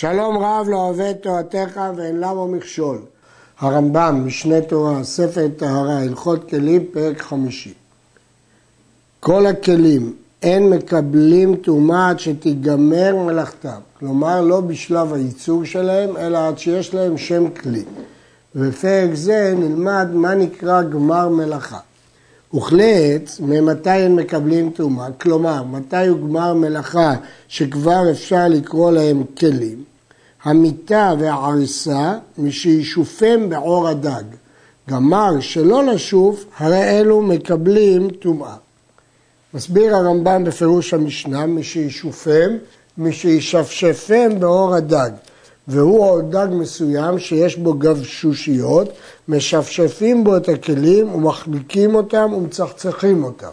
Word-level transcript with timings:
שלום 0.00 0.38
רב 0.38 0.66
לא 0.68 0.76
אוהב 0.76 1.12
תורתך 1.12 1.80
ואין 1.96 2.20
למה 2.20 2.46
מכשול. 2.46 2.98
הרמב"ם, 3.58 4.22
משנה 4.26 4.60
תורה, 4.60 5.04
ספר 5.04 5.48
טהרה, 5.56 5.98
הלכות 5.98 6.48
כלים, 6.50 6.84
פרק 6.92 7.20
חמישי. 7.20 7.74
כל 9.20 9.46
הכלים 9.46 10.12
אין 10.42 10.70
מקבלים 10.70 11.56
טומאה 11.56 12.08
עד 12.08 12.18
שתיגמר 12.18 13.16
מלאכתם. 13.16 13.80
כלומר, 13.98 14.40
לא 14.40 14.60
בשלב 14.60 15.12
הייצור 15.12 15.64
שלהם, 15.64 16.16
אלא 16.16 16.48
עד 16.48 16.58
שיש 16.58 16.94
להם 16.94 17.18
שם 17.18 17.50
כלי. 17.50 17.84
בפרק 18.54 19.14
זה 19.14 19.54
נלמד 19.56 20.08
מה 20.12 20.34
נקרא 20.34 20.82
גמר 20.82 21.28
מלאכה. 21.28 21.78
וכלי 22.54 23.14
עץ, 23.14 23.40
ממתי 23.40 23.90
הם 23.90 24.16
מקבלים 24.16 24.70
טומאה? 24.70 25.12
כלומר, 25.20 25.62
מתי 25.62 26.06
הוא 26.06 26.20
גמר 26.20 26.54
מלאכה 26.54 27.14
שכבר 27.48 28.10
אפשר 28.10 28.48
לקרוא 28.48 28.90
להם 28.90 29.24
כלים? 29.38 29.84
המיטה 30.42 31.14
והעריסה, 31.18 32.14
משישופם 32.38 33.48
בעור 33.48 33.88
הדג. 33.88 34.22
גמר 34.88 35.40
שלא 35.40 35.84
לשוף, 35.84 36.44
הרי 36.58 36.84
אלו 36.84 37.22
מקבלים 37.22 38.10
טומאה. 38.10 38.54
מסביר 39.54 39.96
הרמב"ם 39.96 40.44
בפירוש 40.44 40.94
המשנה, 40.94 41.46
משישופם, 41.46 42.50
משישפשפם 42.98 44.40
בעור 44.40 44.74
הדג. 44.74 45.10
והוא 45.68 46.04
עוד 46.04 46.30
דג 46.30 46.48
מסוים 46.50 47.18
שיש 47.18 47.56
בו 47.56 47.74
גבשושיות, 47.74 48.88
משפשפים 49.28 50.24
בו 50.24 50.36
את 50.36 50.48
הכלים 50.48 51.14
ומחליקים 51.14 51.94
אותם 51.94 52.32
ומצחצחים 52.36 53.24
אותם. 53.24 53.50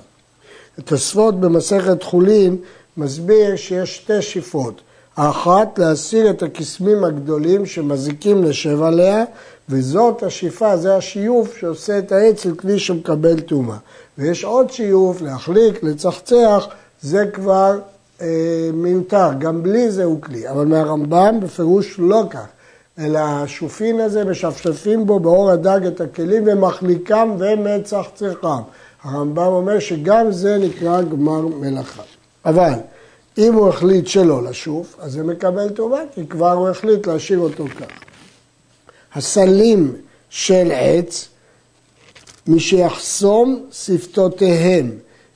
התוספות 0.77 1.39
במסכת 1.39 2.03
חולין 2.03 2.57
מסביר 2.97 3.55
שיש 3.55 3.95
שתי 3.95 4.21
שפרות. 4.21 4.81
האחת 5.17 5.79
להסיר 5.79 6.29
את 6.29 6.43
הקסמים 6.43 7.03
הגדולים 7.03 7.65
שמזיקים 7.65 8.43
לשב 8.43 8.81
עליה, 8.81 9.23
וזאת 9.69 10.23
השאיפה, 10.23 10.77
זה 10.77 10.95
השיוף 10.95 11.57
שעושה 11.57 11.99
את 11.99 12.11
העץ 12.11 12.45
לכלי 12.45 12.79
שמקבל 12.79 13.39
טומאה. 13.39 13.77
ויש 14.17 14.43
עוד 14.43 14.71
שיוף, 14.71 15.21
להחליק, 15.21 15.83
לצחצח, 15.83 16.67
זה 17.01 17.25
כבר 17.33 17.79
מיותר, 18.73 19.29
גם 19.39 19.63
בלי 19.63 19.91
זה 19.91 20.03
הוא 20.03 20.21
כלי. 20.21 20.49
אבל 20.49 20.65
מהרמב"ם 20.65 21.39
בפירוש 21.39 21.95
לא 21.99 22.23
כך, 22.29 22.45
אלא 22.99 23.19
השופין 23.19 23.99
הזה 23.99 24.25
משפשפים 24.25 25.05
בו 25.05 25.19
באור 25.19 25.51
הדג 25.51 25.79
את 25.87 26.01
הכלים 26.01 26.43
ומחליקם 26.47 27.35
ומצחצחם. 27.39 28.61
הרמב"ם 29.03 29.47
אומר 29.47 29.79
שגם 29.79 30.31
זה 30.31 30.57
נקרא 30.57 31.01
גמר 31.01 31.47
מלאכה. 31.47 32.03
אבל 32.45 32.73
אם 33.37 33.53
הוא 33.53 33.69
החליט 33.69 34.07
שלא 34.07 34.43
לשוף, 34.43 34.95
אז 34.99 35.11
זה 35.11 35.23
מקבל 35.23 35.69
טובה, 35.69 35.99
כי 36.13 36.27
כבר 36.27 36.51
הוא 36.51 36.69
החליט 36.69 37.07
להשאיר 37.07 37.39
אותו 37.39 37.65
כך. 37.67 37.87
הסלים 39.15 39.95
של 40.29 40.71
עץ, 40.71 41.27
מי 42.47 42.59
שיחסום 42.59 43.65
שפתותיהם 43.71 44.91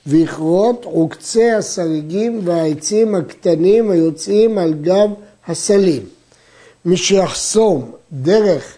ויכרות 0.10 0.86
עוקצי 0.86 1.52
הסריגים 1.52 2.42
והעצים 2.44 3.16
הקטנים 3.16 3.92
היוצאים 3.92 4.58
על 4.58 4.74
גב 4.74 5.10
הסלים. 5.48 6.02
מי 6.86 6.98
שיחסום 6.98 7.92
דרך 8.12 8.78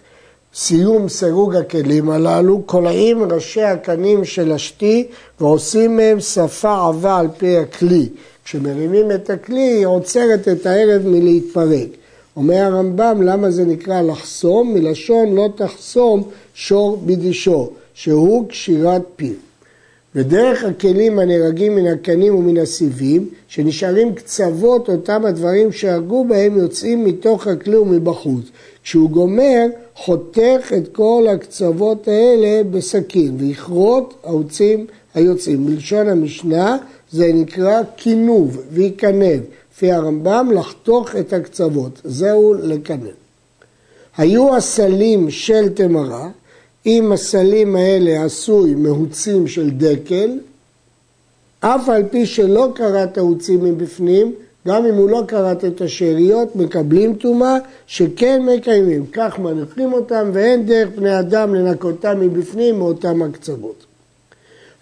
סיום 0.54 1.08
סירוג 1.08 1.56
הכלים 1.56 2.10
הללו, 2.10 2.62
קולעים 2.66 3.32
ראשי 3.32 3.62
הקנים 3.62 4.24
של 4.24 4.52
השתי 4.52 5.06
ועושים 5.40 5.96
מהם 5.96 6.20
שפה 6.20 6.88
עבה 6.88 7.18
על 7.18 7.28
פי 7.38 7.56
הכלי. 7.56 8.08
כשמרימים 8.44 9.10
את 9.12 9.30
הכלי 9.30 9.60
היא 9.60 9.86
עוצרת 9.86 10.48
את 10.48 10.66
הערב 10.66 11.02
מלהתפרק. 11.04 11.88
אומר 12.36 12.62
הרמב"ם 12.62 13.22
למה 13.22 13.50
זה 13.50 13.64
נקרא 13.64 14.00
לחסום? 14.00 14.74
מלשון 14.74 15.34
לא 15.34 15.48
תחסום 15.56 16.22
שור 16.54 17.02
בדישו, 17.06 17.70
שהוא 17.94 18.48
קשירת 18.48 19.02
פיו. 19.16 19.51
ודרך 20.16 20.64
הכלים 20.64 21.18
הנהרגים 21.18 21.74
מן 21.76 21.86
הקנים 21.86 22.34
ומן 22.34 22.56
הסיבים, 22.56 23.28
שנשארים 23.48 24.14
קצוות 24.14 24.88
אותם 24.88 25.24
הדברים 25.24 25.72
שהרגו 25.72 26.24
בהם, 26.24 26.56
יוצאים 26.56 27.04
מתוך 27.04 27.46
הכלי 27.46 27.76
ומבחוץ. 27.76 28.44
כשהוא 28.84 29.10
גומר, 29.10 29.66
חותך 29.94 30.72
את 30.76 30.88
כל 30.92 31.26
הקצוות 31.34 32.08
האלה 32.08 32.62
בסכין, 32.70 33.36
ויכרות 33.38 34.14
העוצים 34.24 34.86
היוצאים. 35.14 35.66
בלשון 35.66 36.08
המשנה 36.08 36.76
זה 37.10 37.30
נקרא 37.34 37.82
כינוב, 37.96 38.62
ויקנב. 38.70 39.40
לפי 39.74 39.92
הרמב"ם, 39.92 40.50
לחתוך 40.54 41.16
את 41.16 41.32
הקצוות. 41.32 42.00
זהו 42.04 42.54
לקנב. 42.54 43.08
היו 44.16 44.56
הסלים 44.56 45.30
של 45.30 45.68
תמרה, 45.68 46.28
אם 46.86 47.12
הסלים 47.12 47.76
האלה 47.76 48.24
עשוי 48.24 48.74
מהוצים 48.74 49.48
של 49.48 49.70
דקל, 49.70 50.38
אף 51.60 51.88
על 51.88 52.02
פי 52.10 52.26
שלא 52.26 52.72
קראת 52.74 53.18
הוצים 53.18 53.64
מבפנים, 53.64 54.34
גם 54.68 54.86
אם 54.86 54.94
הוא 54.94 55.10
לא 55.10 55.22
קראת 55.26 55.64
את 55.64 55.80
השאריות, 55.80 56.56
מקבלים 56.56 57.14
טומאה, 57.14 57.56
שכן 57.86 58.42
מקיימים. 58.42 59.06
כך 59.12 59.38
מניחים 59.38 59.92
אותם, 59.92 60.30
ואין 60.32 60.66
דרך 60.66 60.88
בני 60.96 61.18
אדם 61.20 61.54
לנקותם 61.54 62.20
מבפנים 62.20 62.78
מאותם 62.78 63.22
הקצוות. 63.22 63.84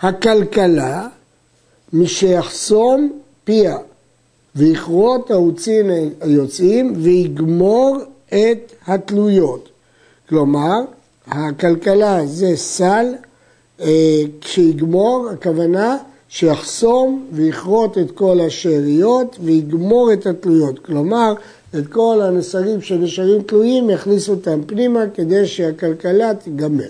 הכלכלה, 0.00 1.08
שיחסום 2.04 3.12
פיה 3.44 3.76
ויכרות 4.56 5.30
העוצים 5.30 5.90
היוצאים 6.20 6.92
ויגמור 6.96 7.98
את 8.28 8.72
התלויות. 8.86 9.68
כלומר, 10.28 10.78
הכלכלה 11.30 12.26
זה 12.26 12.56
סל, 12.56 13.06
אה, 13.80 14.22
כשיגמור, 14.40 15.28
הכוונה 15.32 15.96
שיחסום 16.28 17.26
ויכרות 17.32 17.98
את 17.98 18.10
כל 18.10 18.40
השאריות 18.40 19.36
ויגמור 19.44 20.12
את 20.12 20.26
התלויות. 20.26 20.78
כלומר, 20.78 21.34
את 21.78 21.86
כל 21.86 22.20
הנסרים 22.22 22.82
שנשארים 22.82 23.42
תלויים, 23.42 23.90
יכניסו 23.90 24.32
אותם 24.32 24.60
פנימה 24.66 25.04
כדי 25.14 25.46
שהכלכלה 25.46 26.34
תיגמר. 26.34 26.88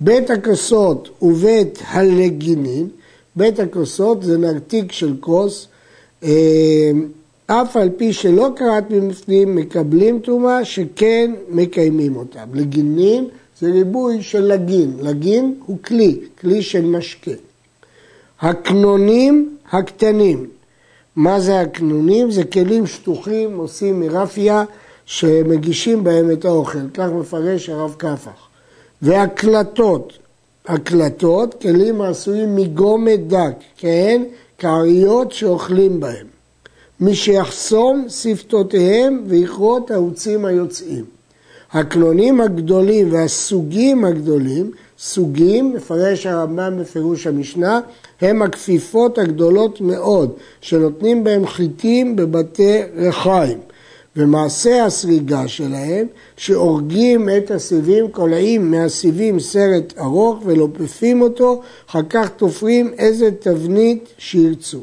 בית 0.00 0.30
הכוסות 0.30 1.08
ובית 1.22 1.78
הלגינים, 1.86 2.88
בית 3.36 3.60
הכוסות 3.60 4.22
זה 4.22 4.38
נרתיק 4.38 4.92
של 4.92 5.14
כוס, 5.20 5.68
אה, 6.24 6.90
אף 7.46 7.76
על 7.76 7.90
פי 7.96 8.12
שלא 8.12 8.48
קראת 8.56 8.90
מבפנים, 8.90 9.56
מקבלים 9.56 10.18
טומאה, 10.18 10.64
שכן 10.64 11.32
מקיימים 11.48 12.16
אותם. 12.16 12.48
לגינים 12.54 13.28
זה 13.60 13.70
ריבוי 13.70 14.22
של 14.22 14.40
לגין. 14.40 14.96
לגין 15.00 15.54
הוא 15.66 15.78
כלי, 15.84 16.20
כלי 16.40 16.62
של 16.62 16.84
משקה. 16.84 17.30
הקנונים 18.40 19.56
הקטנים. 19.72 20.46
מה 21.16 21.40
זה 21.40 21.60
הקנונים? 21.60 22.30
זה 22.30 22.44
כלים 22.44 22.86
שטוחים, 22.86 23.56
עושים 23.56 24.00
מרפיה, 24.00 24.64
שמגישים 25.06 26.04
בהם 26.04 26.30
את 26.30 26.44
האוכל. 26.44 26.88
כך 26.94 27.08
מפרש 27.20 27.68
הרב 27.68 27.94
קפח. 27.98 28.48
והקלטות. 29.02 30.18
הקלטות, 30.66 31.54
כלים 31.62 32.00
העשויים 32.00 32.56
מגומת 32.56 33.26
דק, 33.26 33.54
כן? 33.76 34.22
כאריות 34.58 35.32
שאוכלים 35.32 36.00
בהם. 36.00 36.26
מי 37.00 37.14
שיחסום 37.14 38.06
שפתותיהם 38.08 39.24
ויכרות 39.26 39.90
העוצים 39.90 40.44
היוצאים. 40.44 41.13
הקלונים 41.74 42.40
הגדולים 42.40 43.12
והסוגים 43.12 44.04
הגדולים, 44.04 44.70
סוגים, 44.98 45.74
מפרש 45.74 46.26
הרמב"ם 46.26 46.78
בפירוש 46.80 47.26
המשנה, 47.26 47.80
הם 48.20 48.42
הכפיפות 48.42 49.18
הגדולות 49.18 49.80
מאוד, 49.80 50.32
שנותנים 50.60 51.24
בהם 51.24 51.46
חיטים 51.46 52.16
בבתי 52.16 52.80
רחיים. 52.96 53.58
ומעשה 54.16 54.84
הסריגה 54.84 55.48
שלהם, 55.48 56.06
שהורגים 56.36 57.28
את 57.28 57.50
הסיבים, 57.50 58.08
קולעים 58.08 58.70
מהסיבים 58.70 59.40
סרט 59.40 59.94
ארוך 59.98 60.42
ולופפים 60.44 61.22
אותו, 61.22 61.62
אחר 61.90 62.02
כך 62.08 62.28
תופרים 62.28 62.92
איזה 62.98 63.30
תבנית 63.40 64.04
שירצו. 64.18 64.80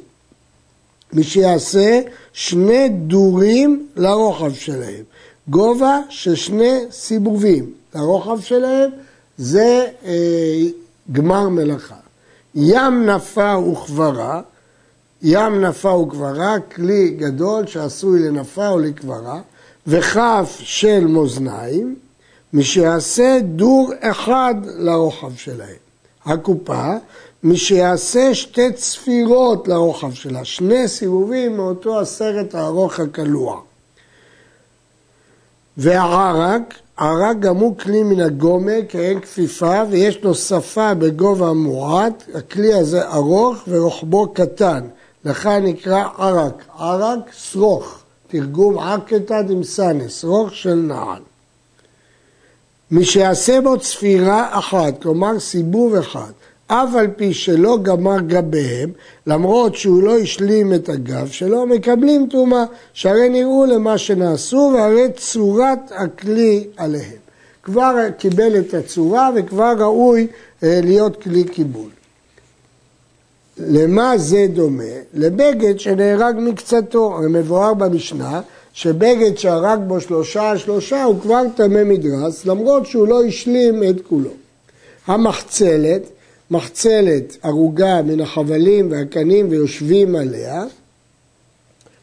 מי 1.13 1.23
שיעשה 1.23 2.01
שני 2.33 2.89
דורים 2.89 3.87
לרוחב 3.95 4.53
שלהם. 4.53 5.03
גובה 5.51 5.99
של 6.09 6.35
שני 6.35 6.79
סיבובים 6.91 7.71
לרוחב 7.95 8.39
שלהם 8.39 8.89
זה 9.37 9.87
אה, 10.05 10.61
גמר 11.11 11.49
מלאכה. 11.49 11.95
ים 12.55 13.05
נפה 13.05 13.57
וכברה, 13.57 14.41
ים 15.21 15.61
נפה 15.65 15.89
וכברה, 15.89 16.59
כלי 16.75 17.09
גדול 17.09 17.67
שעשוי 17.67 18.19
לנפה 18.19 18.69
או 18.69 18.79
לכברה, 18.79 19.41
וכף 19.87 20.59
של 20.59 21.07
מאזניים, 21.07 21.95
מי 22.53 22.63
שיעשה 22.63 23.39
דור 23.43 23.93
אחד 23.99 24.55
לרוחב 24.77 25.35
שלהם. 25.35 25.81
הקופה, 26.25 26.93
מי 27.43 27.57
שיעשה 27.57 28.35
שתי 28.35 28.73
צפירות 28.73 29.67
לרוחב 29.67 30.13
שלה, 30.13 30.45
שני 30.45 30.87
סיבובים 30.87 31.57
מאותו 31.57 31.99
הסרט 31.99 32.55
הארוך 32.55 32.99
הקלוע. 32.99 33.61
והערק, 35.81 36.73
ערק 36.97 37.39
גם 37.39 37.57
הוא 37.57 37.77
כלי 37.77 38.03
מן 38.03 38.19
הגומה, 38.19 38.71
כאין 38.89 39.19
כפיפה, 39.19 39.81
ויש 39.89 40.23
לו 40.23 40.35
שפה 40.35 40.93
בגובה 40.93 41.53
מועט, 41.53 42.23
הכלי 42.33 42.73
הזה 42.73 43.07
ארוך 43.07 43.57
ורוחבו 43.67 44.33
קטן, 44.33 44.87
לכן 45.25 45.63
נקרא 45.65 46.03
ערק. 46.17 46.63
ערק, 46.79 47.19
שרוך, 47.31 47.99
תרגום 48.27 48.79
עקתא 48.79 49.41
דמסנה, 49.41 50.09
שרוך 50.09 50.55
של 50.55 50.75
נעל. 50.75 51.21
מי 52.91 53.05
שיעשה 53.05 53.61
בו 53.61 53.79
צפירה 53.79 54.59
אחת, 54.59 55.01
כלומר 55.01 55.39
סיבוב 55.39 55.95
אחד, 55.95 56.31
אף 56.73 56.95
על 56.95 57.07
פי 57.15 57.33
שלא 57.33 57.77
גמר 57.81 58.19
גביהם, 58.27 58.91
למרות 59.27 59.75
שהוא 59.75 60.03
לא 60.03 60.17
השלים 60.17 60.73
את 60.73 60.89
הגב 60.89 61.27
שלו, 61.27 61.65
מקבלים 61.65 62.27
טומאה, 62.29 62.63
שהרי 62.93 63.29
נראו 63.29 63.65
למה 63.65 63.97
שנעשו, 63.97 64.71
והרי 64.75 65.07
צורת 65.17 65.79
הכלי 65.91 66.67
עליהם. 66.77 67.21
כבר 67.63 67.95
קיבל 68.17 68.59
את 68.59 68.73
הצורה 68.73 69.29
וכבר 69.35 69.73
ראוי 69.79 70.27
אה, 70.63 70.79
להיות 70.83 71.21
כלי 71.23 71.43
קיבול. 71.43 71.89
למה 73.57 74.17
זה 74.17 74.45
דומה? 74.53 74.83
לבגד 75.13 75.79
שנהרג 75.79 76.35
מקצתו. 76.39 77.17
מבואר 77.29 77.73
במשנה 77.73 78.41
שבגד 78.73 79.37
שהרג 79.37 79.79
בו 79.87 80.01
שלושה 80.01 80.57
שלושה 80.57 81.03
הוא 81.03 81.21
כבר 81.21 81.41
טמא 81.55 81.83
מדרס, 81.83 82.45
למרות 82.45 82.85
שהוא 82.85 83.07
לא 83.07 83.23
השלים 83.23 83.83
את 83.83 83.95
כולו. 84.09 84.29
המחצלת, 85.07 86.01
מחצלת 86.51 87.37
ערוגה 87.43 88.01
מן 88.01 88.19
החבלים 88.19 88.91
והקנים 88.91 89.47
ויושבים 89.49 90.15
עליה, 90.15 90.63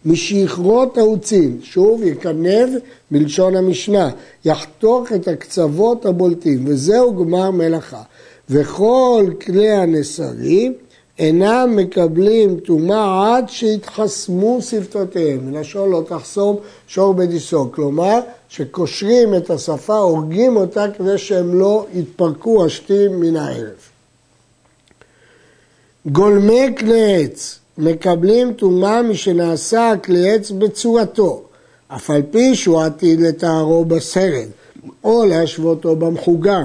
משכרות 0.05 0.99
העוצים, 0.99 1.59
שוב 1.63 2.03
יקנב 2.03 2.69
מלשון 3.11 3.57
המשנה, 3.57 4.11
יחתוך 4.45 5.13
את 5.13 5.29
הקצוות 5.29 6.07
הבולטים, 6.07 6.65
וזהו 6.67 7.17
גמר 7.17 7.51
מלאכה. 7.51 8.03
וכל 8.51 9.31
כלי 9.41 9.71
הנסרים 9.71 10.75
אינם 11.19 11.73
מקבלים 11.77 12.61
טומאה 12.61 13.37
עד 13.37 13.49
שיתחסמו 13.49 14.59
שפתותיהם, 14.63 15.51
מלשון 15.51 15.91
לא 15.91 16.03
תחסום 16.09 16.57
שור 16.87 17.15
בדיסו, 17.15 17.73
כלומר 17.73 18.21
שקושרים 18.49 19.35
את 19.35 19.51
השפה, 19.51 19.97
הורגים 19.97 20.57
אותה 20.57 20.87
כדי 20.99 21.19
שהם 21.19 21.55
לא 21.55 21.87
יתפרקו 21.95 22.67
השתים 22.67 23.21
מן 23.21 23.37
הערב. 23.37 23.88
גולמי 26.13 26.67
כלי 26.79 27.17
עץ 27.17 27.59
מקבלים 27.79 28.53
טומאה 28.53 29.03
משנעשה 29.03 29.93
כלי 30.05 30.31
עץ 30.31 30.51
בצורתו, 30.51 31.43
אף 31.89 32.11
על 32.11 32.23
פי 32.31 32.55
שהוא 32.55 32.81
עתיד 32.81 33.21
לטהרו 33.21 33.85
בסרט, 33.85 34.49
או 35.05 35.27
להשוותו 35.27 35.97
במחוגה, 35.97 36.65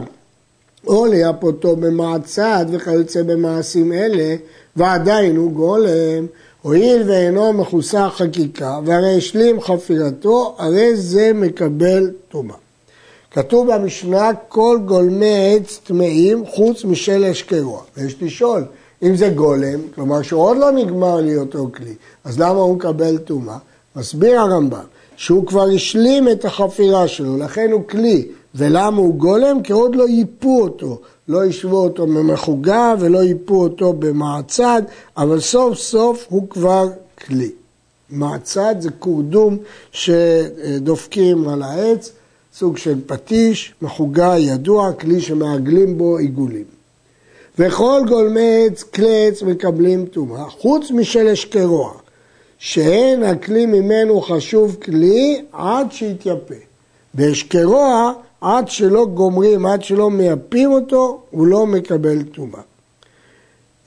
או 0.88 1.06
לייפותו 1.06 1.76
במעצד 1.76 2.66
וכיוצא 2.72 3.24
במעשים 3.24 3.94
אלה, 3.94 4.36
ועדיין 4.76 5.36
הוא 5.36 5.52
גולם, 5.52 6.28
הואיל 6.62 7.10
ואינו 7.10 7.54
מכוסה 7.54 8.10
חקיקה, 8.10 8.80
והרי 8.86 9.18
השלים 9.18 9.62
חפירתו, 9.62 10.56
הרי 10.58 10.96
זה 10.96 11.32
מקבל 11.36 12.12
טומאה. 12.30 12.56
כתוב 13.32 13.74
במשנה 13.74 14.30
כל 14.48 14.80
גולמי 14.86 15.56
עץ 15.56 15.80
טמאים 15.84 16.46
חוץ 16.46 16.86
משל 16.86 17.26
אשקרוע. 17.26 17.82
ויש 17.98 18.16
לשאול, 18.22 18.64
אם 19.04 19.16
זה 19.16 19.30
גולם, 19.30 19.80
כלומר 19.96 20.22
שהוא 20.22 20.42
עוד 20.42 20.58
לא 20.58 20.72
נגמר 20.72 21.22
להיותו 21.22 21.70
כלי, 21.76 21.94
אז 22.24 22.40
למה 22.40 22.60
הוא 22.60 22.76
מקבל 22.76 23.18
טומאה? 23.18 23.58
מסביר 23.96 24.40
הרמב"ם, 24.40 24.86
שהוא 25.16 25.46
כבר 25.46 25.70
השלים 25.76 26.30
את 26.30 26.46
החפירה 26.46 27.08
שלו, 27.08 27.38
לכן 27.38 27.72
הוא 27.72 27.88
כלי. 27.88 28.28
ולמה 28.56 28.98
הוא 28.98 29.16
גולם? 29.16 29.62
כי 29.62 29.74
עוד 29.74 29.96
לא 29.96 30.08
ייפו 30.08 30.62
אותו, 30.62 31.00
לא 31.28 31.46
ישבו 31.46 31.78
אותו 31.78 32.08
במחוגה 32.08 32.96
ולא 33.00 33.24
ייפו 33.24 33.64
אותו 33.64 33.94
במעצד, 33.94 34.82
אבל 35.18 35.40
סוף 35.40 35.78
סוף 35.78 36.26
הוא 36.30 36.50
כבר 36.50 36.90
כלי. 37.26 37.52
מעצד 38.10 38.76
זה 38.80 38.92
קורדום 38.92 39.58
שדופקים 39.92 41.48
על 41.48 41.64
העץ, 41.64 42.12
סוג 42.54 42.78
של 42.78 43.00
פטיש, 43.06 43.74
מחוגה 43.82 44.36
ידוע, 44.38 44.94
כלי 44.94 45.22
שמעגלים 45.22 45.98
בו 45.98 46.18
עיגולים. 46.18 46.83
וכל 47.60 48.02
גולמי 48.08 48.66
עץ, 48.66 48.84
כלי 48.84 49.28
עץ 49.28 49.42
מקבלים 49.42 50.06
טומאה, 50.06 50.50
חוץ 50.50 50.92
משל 50.92 51.28
אשקרוע, 51.28 51.92
שאין 52.58 53.24
הכלי 53.24 53.66
ממנו 53.66 54.22
חשוב 54.22 54.78
כלי 54.84 55.42
עד 55.52 55.92
שיתייפה. 55.92 56.56
באשקרוע 57.14 58.14
עד 58.42 58.70
שלא 58.70 59.06
גומרים, 59.06 59.66
עד 59.66 59.84
שלא 59.84 60.10
מייפים 60.10 60.72
אותו, 60.72 61.22
הוא 61.32 61.48
לא 61.48 61.66
מקבל 61.68 62.24
טומאה. 62.24 62.62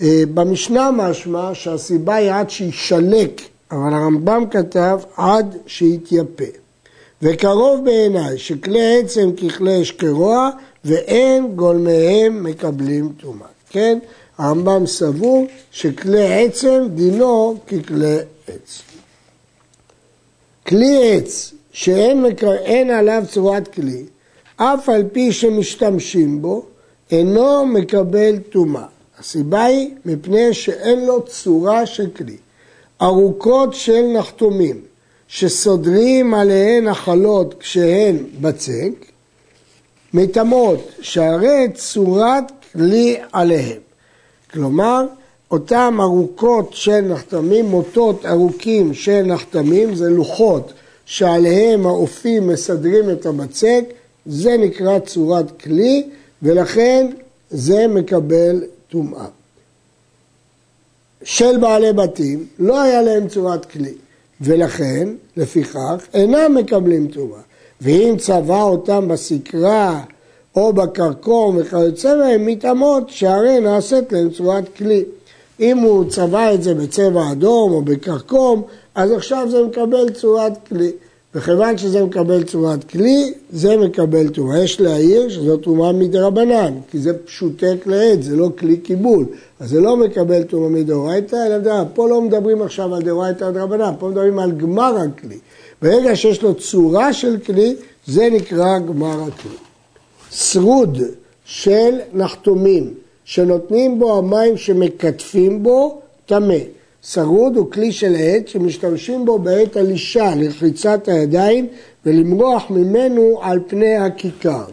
אה, 0.01 0.23
במשנה 0.35 0.91
משמע 0.91 1.51
שהסיבה 1.55 2.15
היא 2.15 2.33
עד 2.33 2.51
שישלק, 2.51 3.41
אבל 3.71 3.95
הרמב"ם 3.95 4.45
כתב 4.51 4.99
עד 5.17 5.57
שיתייפה. 5.67 6.45
וקרוב 7.23 7.85
בעיניי 7.85 8.39
שכלי 8.39 8.99
עצם 8.99 9.31
ככלי 9.33 9.83
אשקרוע 9.83 10.51
ואין 10.87 11.56
גולמיהם 11.56 12.44
מקבלים 12.44 13.12
טומאה. 13.21 13.49
כן, 13.71 13.99
הרמב"ם 14.38 14.87
סבור 14.87 15.47
שכלי 15.71 16.44
עצם 16.44 16.87
דינו 16.94 17.56
ככלי 17.67 18.17
עץ. 18.49 18.83
כלי 20.67 21.12
עץ 21.12 21.53
שאין 21.73 22.23
מקר... 22.23 22.53
עליו 22.93 23.25
צורת 23.31 23.69
כלי, 23.69 24.05
אף 24.56 24.88
על 24.88 25.05
פי 25.12 25.33
שמשתמשים 25.33 26.43
בו, 26.43 26.65
אינו 27.11 27.67
מקבל 27.67 28.39
טומאה. 28.39 28.87
הסיבה 29.19 29.65
היא 29.65 29.91
מפני 30.05 30.55
שאין 30.55 31.06
לו 31.06 31.23
צורה 31.23 31.87
של 31.87 32.11
כלי. 32.11 32.37
ארוכות 33.03 33.75
של 33.75 34.03
נחתומים, 34.03 34.81
שסודרים 35.29 36.35
עליהן 36.35 36.89
החלות 36.89 37.55
כשהן 37.59 38.17
בצק, 38.41 39.16
מטמאות, 40.17 40.89
שהרי 41.01 41.69
צורת 41.75 42.45
כלי 42.73 43.17
עליהם. 43.33 43.81
כלומר, 44.51 45.07
אותם 45.51 45.99
ארוכות 46.01 46.71
של 46.73 47.01
נחתמים, 47.01 47.65
מוטות 47.65 48.27
ארוכים 48.27 48.95
של 48.95 49.23
נחתמים, 49.23 49.95
זה 49.95 50.11
לוחות 50.11 50.73
שעליהם 51.05 51.87
האופים 51.87 52.49
מסדרים 52.49 53.11
את 53.11 53.27
הבצק, 53.27 53.85
זה 54.27 54.56
נקרא 54.56 54.99
צורת 54.99 55.61
כלי, 55.61 56.08
ולכן 56.43 57.06
זה 57.51 57.87
מקבל 57.87 58.63
טומאה. 58.89 59.27
של 61.23 61.58
בעלי 61.58 61.93
בתים 61.93 62.46
לא 62.58 62.81
היה 62.81 63.03
להם 63.03 63.29
צורת 63.29 63.65
כלי, 63.65 63.94
ולכן, 64.41 65.08
לפיכך, 65.37 66.06
אינם 66.15 66.55
מקבלים 66.55 67.08
טומאה. 67.08 67.45
ואם 67.81 68.15
צבע 68.19 68.63
אותם 68.63 69.09
בסקרה 69.09 70.01
או 70.56 70.73
בקרקום 70.73 71.56
וכיוצא 71.61 72.17
בהם, 72.17 72.47
מתאמות 72.47 73.09
שהרי 73.09 73.61
נעשית 73.61 74.13
להם 74.13 74.31
צורת 74.31 74.65
כלי. 74.77 75.05
אם 75.61 75.79
הוא 75.79 76.05
צבע 76.11 76.55
את 76.55 76.63
זה 76.63 76.75
בצבע 76.75 77.33
אדום 77.33 77.73
או 77.73 77.83
בקרקום, 77.83 78.63
אז 78.95 79.13
עכשיו 79.13 79.47
זה 79.51 79.65
מקבל 79.65 80.11
צורת 80.11 80.53
כלי. 80.69 80.91
וכיוון 81.37 81.79
שזה 81.79 82.05
מקבל 82.05 82.43
צורת 82.43 82.85
כלי, 82.85 83.35
זה 83.51 83.77
מקבל 83.77 84.29
טומאה. 84.29 84.59
יש 84.59 84.81
להעיר 84.81 85.29
שזו 85.29 85.56
טומאה 85.56 85.93
מדרבנן, 85.93 86.75
כי 86.91 86.99
זה 86.99 87.19
פשוטי 87.19 87.67
כלי 87.85 88.23
זה 88.23 88.37
לא 88.37 88.49
כלי 88.59 88.77
קיבול. 88.77 89.27
אז 89.61 89.71
זה 89.71 89.81
לא 89.81 89.97
מקבל 89.97 90.43
טומאה 90.43 90.69
מדאורייתא, 90.69 91.37
אלא 91.47 91.59
מדבר. 91.59 91.83
פה 91.95 92.09
לא 92.09 92.21
מדברים 92.23 92.63
עכשיו 92.63 92.95
על 92.95 93.03
דאורייתא 93.03 93.45
ודרבנן, 93.45 93.93
פה 93.99 94.09
מדברים 94.09 94.39
על 94.39 94.53
גמר 94.53 94.97
הכלי. 94.97 95.39
ברגע 95.83 96.17
שיש 96.17 96.43
לו 96.43 96.55
צורה 96.55 97.13
של 97.13 97.39
כלי, 97.47 97.77
זה 98.06 98.29
נקרא 98.33 98.79
גמר 98.79 99.23
הכלי. 99.23 99.56
שרוד 100.31 100.99
של 101.45 101.99
נחתומים, 102.13 102.95
שנותנים 103.25 103.99
בו 103.99 104.19
המים 104.19 104.56
שמקטפים 104.56 105.63
בו, 105.63 106.01
טמא. 106.27 106.59
שרוד 107.03 107.56
הוא 107.56 107.71
כלי 107.71 107.93
של 107.93 108.17
עט 108.19 108.49
שמשתמשים 108.49 109.25
בו 109.25 109.39
בעת 109.39 109.77
הלישה, 109.77 110.35
לרחיצת 110.35 111.09
הידיים 111.09 111.67
ולמרוח 112.06 112.71
ממנו 112.71 113.39
על 113.43 113.61
פני 113.67 113.97
הכיכר. 113.97 114.65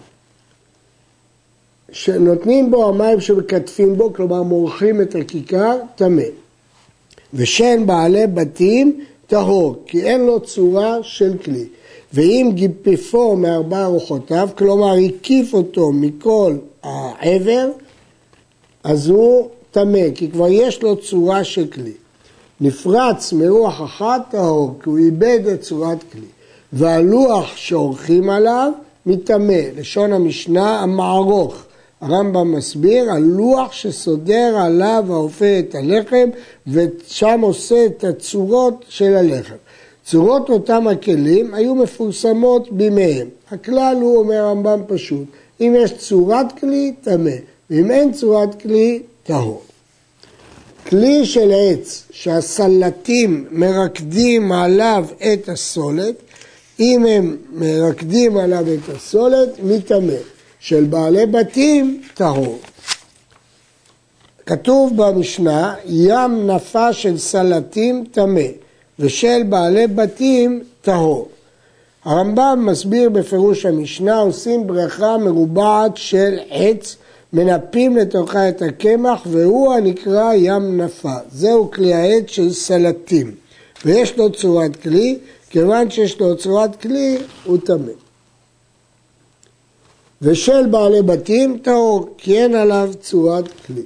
שנותנים 1.91 2.71
בו 2.71 2.89
המים 2.89 3.19
שמקטפים 3.19 3.97
בו, 3.97 4.13
כלומר 4.13 4.43
מורחים 4.43 5.01
את 5.01 5.15
הכיכר, 5.15 5.77
טמא. 5.95 6.23
ושן 7.33 7.83
בעלי 7.85 8.27
בתים 8.27 8.99
טהור, 9.33 9.75
כי 9.87 10.01
אין 10.01 10.25
לו 10.25 10.39
צורה 10.39 10.97
של 11.01 11.37
כלי. 11.37 11.65
ואם 12.13 12.51
גיפפו 12.53 13.35
מארבע 13.35 13.83
ארוחותיו, 13.83 14.49
כלומר 14.57 14.93
הקיף 15.05 15.53
אותו 15.53 15.91
מכל 15.91 16.55
העבר, 16.83 17.69
אז 18.83 19.09
הוא 19.09 19.49
טמא, 19.71 20.11
כי 20.15 20.31
כבר 20.31 20.47
יש 20.47 20.83
לו 20.83 20.95
צורה 20.95 21.43
של 21.43 21.67
כלי. 21.67 21.91
נפרץ 22.61 23.33
מרוח 23.33 23.81
אחת 23.81 24.21
טהור, 24.31 24.75
כי 24.83 24.89
הוא 24.89 24.97
איבד 24.97 25.47
את 25.53 25.61
צורת 25.61 26.03
כלי. 26.11 26.27
והלוח 26.73 27.57
שעורכים 27.57 28.29
עליו 28.29 28.71
מטמא. 29.05 29.61
לשון 29.75 30.13
המשנה 30.13 30.79
המערוך. 30.79 31.63
הרמב"ם 32.03 32.51
מסביר, 32.51 33.11
הלוח 33.11 33.71
שסודר 33.71 34.57
עליו 34.57 35.05
האופה 35.09 35.59
את 35.59 35.75
הלחם 35.75 36.29
ושם 36.67 37.39
עושה 37.41 37.85
את 37.85 38.03
הצורות 38.03 38.85
של 38.89 39.15
הלחם. 39.15 39.55
צורות 40.05 40.49
אותם 40.49 40.87
הכלים 40.87 41.53
היו 41.53 41.75
מפורסמות 41.75 42.71
בימיהם. 42.71 43.27
הכלל 43.51 43.97
הוא, 44.01 44.17
אומר 44.17 44.35
הרמב"ם 44.35 44.81
פשוט, 44.87 45.23
אם 45.61 45.75
יש 45.77 45.93
צורת 45.93 46.59
כלי, 46.59 46.93
טמא, 47.03 47.31
ואם 47.69 47.91
אין 47.91 48.11
צורת 48.11 48.61
כלי, 48.61 49.01
טהור. 49.23 49.61
כלי 50.87 51.25
של 51.25 51.51
עץ 51.55 52.03
שהסלטים 52.11 53.45
מרקדים 53.51 54.51
עליו 54.51 55.05
את 55.33 55.49
הסולת, 55.49 56.15
אם 56.79 57.05
הם 57.05 57.37
מרקדים 57.53 58.37
עליו 58.37 58.65
את 58.73 58.95
הסולת, 58.95 59.49
מטמא. 59.63 60.32
של 60.63 60.83
בעלי 60.83 61.25
בתים, 61.25 62.01
טהור. 62.13 62.59
כתוב 64.45 64.93
במשנה, 64.95 65.75
ים 65.85 66.47
נפה 66.47 66.93
של 66.93 67.17
סלטים 67.17 68.05
טמא, 68.11 68.41
ושל 68.99 69.43
בעלי 69.49 69.87
בתים 69.87 70.63
טהור. 70.81 71.27
הרמב"ם 72.05 72.63
מסביר 72.65 73.09
בפירוש 73.09 73.65
המשנה, 73.65 74.19
עושים 74.19 74.67
בריכה 74.67 75.17
מרובעת 75.17 75.97
של 75.97 76.39
עץ, 76.49 76.95
מנפים 77.33 77.97
לתוכה 77.97 78.49
את 78.49 78.61
הקמח, 78.61 79.21
והוא 79.25 79.73
הנקרא 79.73 80.33
ים 80.33 80.81
נפה. 80.81 81.15
זהו 81.31 81.71
כלי 81.71 81.93
העץ 81.93 82.23
של 82.27 82.53
סלטים. 82.53 83.31
ויש 83.85 84.17
לו 84.17 84.31
צורת 84.31 84.75
כלי, 84.75 85.17
כיוון 85.49 85.89
שיש 85.89 86.19
לו 86.19 86.37
צורת 86.37 86.81
כלי, 86.81 87.17
הוא 87.45 87.57
טמא. 87.65 88.02
ושל 90.23 90.65
בעלי 90.65 91.01
בתים 91.01 91.57
טהור, 91.63 92.09
כי 92.17 92.37
אין 92.37 92.55
עליו 92.55 92.91
צורת 93.01 93.45
כלי. 93.65 93.81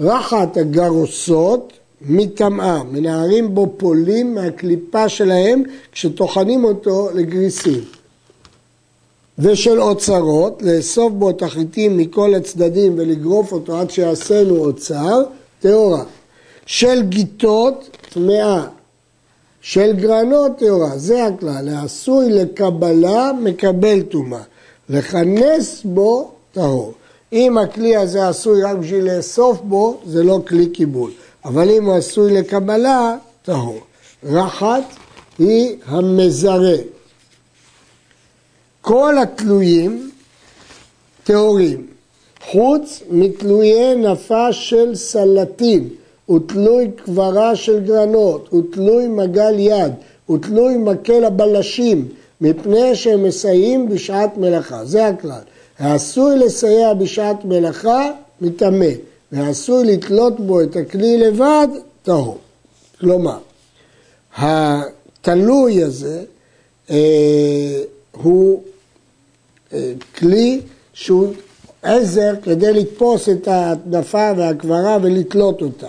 רחת 0.00 0.56
הגרוסות 0.56 1.72
מטמאה, 2.02 2.82
מנערים 2.84 3.54
בו 3.54 3.74
פולים 3.76 4.34
מהקליפה 4.34 5.08
שלהם 5.08 5.62
כשטוחנים 5.92 6.64
אותו 6.64 7.08
לגריסים. 7.14 7.84
ושל 9.38 9.80
אוצרות, 9.80 10.62
לאסוף 10.62 11.12
בו 11.12 11.32
תחליטים 11.32 11.96
מכל 11.96 12.34
הצדדים 12.34 12.94
ולגרוף 12.96 13.52
אותו 13.52 13.78
עד 13.78 13.90
שיעשינו 13.90 14.56
אוצר, 14.56 15.22
טהורה. 15.60 16.04
של 16.66 17.02
גיטות, 17.02 17.96
טמאה. 18.12 18.66
של 19.60 19.92
גרנות, 19.92 20.52
טהורה. 20.58 20.98
זה 20.98 21.26
הכלל, 21.26 21.68
העשוי 21.68 22.30
לקבלה, 22.30 23.30
מקבל 23.42 24.02
טומאה. 24.02 24.42
לכנס 24.90 25.82
בו 25.84 26.30
טהור. 26.52 26.92
אם 27.32 27.58
הכלי 27.58 27.96
הזה 27.96 28.28
עשוי 28.28 28.62
רק 28.62 28.76
בשביל 28.76 29.16
לאסוף 29.16 29.60
בו, 29.60 30.00
זה 30.06 30.22
לא 30.22 30.40
כלי 30.48 30.66
קיבול. 30.66 31.10
אבל 31.44 31.70
אם 31.70 31.84
הוא 31.84 31.94
עשוי 31.94 32.32
לקבלה, 32.32 33.16
טהור. 33.42 33.78
רחת 34.24 34.82
היא 35.38 35.76
המזרה. 35.86 36.76
כל 38.80 39.14
התלויים 39.22 40.10
טהורים, 41.24 41.86
חוץ 42.50 43.02
מתלויי 43.10 43.94
נפה 43.94 44.52
של 44.52 44.94
סלטים, 44.94 45.88
ותלוי 46.30 46.90
קברה 47.04 47.56
של 47.56 47.80
גרנות, 47.80 48.54
ותלוי 48.54 49.08
מגל 49.08 49.58
יד, 49.58 49.92
ותלוי 50.30 50.76
מקל 50.76 51.24
הבלשים, 51.24 52.08
מפני 52.40 52.96
שהם 52.96 53.22
מסייעים 53.22 53.88
בשעת 53.88 54.36
מלאכה, 54.36 54.84
זה 54.84 55.06
הכלל. 55.06 55.40
העשוי 55.78 56.38
לסייע 56.38 56.94
בשעת 56.94 57.44
מלאכה, 57.44 58.10
מטמא, 58.40 58.86
והעשוי 59.32 59.84
לתלות 59.84 60.40
בו 60.40 60.62
את 60.62 60.76
הכלי 60.76 61.18
לבד, 61.18 61.68
טהור. 62.02 62.38
כלומר, 63.00 63.38
התלוי 64.36 65.82
הזה 65.84 66.22
אה, 66.90 67.82
הוא 68.12 68.62
אה, 69.72 69.92
כלי 70.18 70.60
שהוא 70.92 71.28
עזר 71.82 72.34
כדי 72.42 72.72
לתפוס 72.72 73.28
את 73.28 73.48
ההדנפה 73.48 74.30
והקברה 74.36 74.98
ולתלות 75.02 75.62
אותה. 75.62 75.88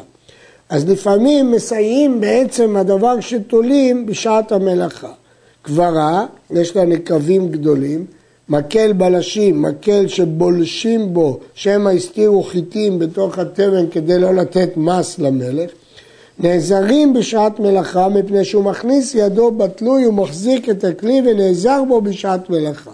אז 0.70 0.90
לפעמים 0.90 1.52
מסייעים 1.52 2.22
בעצם 2.22 2.78
הדבר 2.78 3.20
שתולים 3.20 4.06
בשעת 4.06 4.52
המלאכה. 4.52 5.12
קברה, 5.62 6.26
יש 6.52 6.76
לה 6.76 6.86
נקבים 6.86 7.50
גדולים, 7.50 8.06
מקל 8.50 8.94
בלשים, 8.94 9.62
מקל 9.62 10.08
שבולשים 10.08 11.14
בו, 11.14 11.40
שמא 11.54 11.90
הסתירו 11.90 12.44
חיטים 12.44 13.00
בתוך 13.00 13.40
התבן 13.40 13.90
כדי 13.92 14.20
לא 14.20 14.34
לתת 14.34 14.70
מס 14.78 15.20
למלך, 15.20 15.72
נעזרים 16.40 17.14
בשעת 17.14 17.60
מלאכה 17.60 18.10
מפני 18.10 18.46
שהוא 18.46 18.64
מכניס 18.64 19.16
ידו 19.16 19.52
בתלוי 19.52 20.08
ומחזיק 20.08 20.70
את 20.70 20.84
הכלי 20.84 21.22
ונעזר 21.26 21.84
בו 21.88 22.02
בשעת 22.02 22.50
מלאכה. 22.50 22.92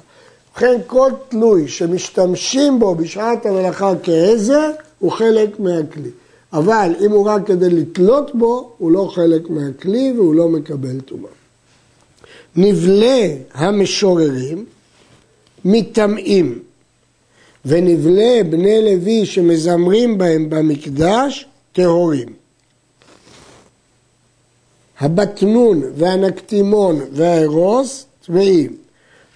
ובכן 0.52 0.78
כל 0.88 1.12
תלוי 1.30 1.68
שמשתמשים 1.68 2.80
בו 2.80 2.96
בשעת 2.96 3.46
המלאכה 3.46 3.94
כעזר 4.04 4.72
הוא 5.00 5.12
חלק 5.12 5.60
מהכלי. 5.60 6.10
אבל 6.54 6.92
אם 7.06 7.12
הוא 7.12 7.26
רק 7.26 7.48
כדי 7.48 7.70
לתלות 7.70 8.32
בו, 8.36 8.72
הוא 8.78 8.92
לא 8.92 9.12
חלק 9.16 9.50
מהכלי 9.50 10.14
והוא 10.18 10.36
לא 10.36 10.50
מקבל 10.50 11.00
טומאה. 11.00 11.37
נבלה 12.58 13.28
המשוררים 13.54 14.66
מטמאים, 15.66 16.60
ונבלה 17.66 18.42
בני 18.50 18.82
לוי 18.82 19.26
שמזמרים 19.26 20.18
בהם 20.18 20.50
במקדש 20.50 21.46
טהורים. 21.74 22.34
הבטנון 25.00 25.84
והנקטימון 25.96 27.02
והארוס 27.12 28.06
טמאים. 28.26 28.78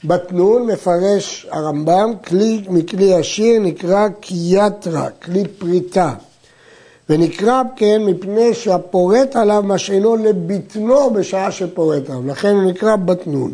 בטנון 0.04 0.68
מפרש 0.68 1.48
הרמב"ם, 1.52 2.14
כלי 2.28 2.62
מכלי 2.70 3.14
השיר 3.14 3.60
נקרא 3.60 4.08
קיאטרה, 4.10 5.10
כלי 5.10 5.44
פריטה. 5.60 6.14
ונקרא 7.12 7.62
כן 7.76 8.02
מפני 8.06 8.54
שהפורט 8.54 9.36
עליו 9.36 9.64
משענו 9.66 10.16
לבטנו 10.16 11.10
בשעה 11.10 11.52
שפורט 11.52 12.10
עליו, 12.10 12.28
לכן 12.28 12.56
הוא 12.56 12.72
נקרא 12.72 12.96
בטנון. 12.96 13.54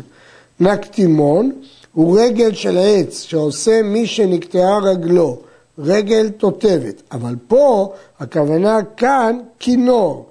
נקטימון 0.60 1.52
הוא 1.92 2.20
רגל 2.20 2.54
של 2.54 2.78
עץ 2.80 3.22
שעושה 3.22 3.82
מי 3.82 4.06
שנקטעה 4.06 4.78
רגלו, 4.78 5.38
רגל 5.78 6.28
תותבת, 6.28 7.02
אבל 7.12 7.34
פה 7.48 7.92
הכוונה 8.20 8.78
כאן 8.96 9.38
כינור, 9.58 10.26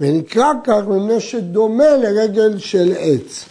ונקרא 0.00 0.52
כך 0.64 0.80
מפני 0.88 1.20
שדומה 1.20 1.96
לרגל 1.96 2.58
של 2.58 2.94
עץ. 2.98 3.44